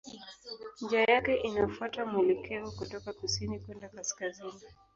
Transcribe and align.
Njia 0.81 1.03
yake 1.03 1.35
inafuata 1.35 2.05
mwelekeo 2.05 2.71
kutoka 2.71 3.13
kusini 3.13 3.59
kwenda 3.59 3.89
kaskazini. 3.89 4.61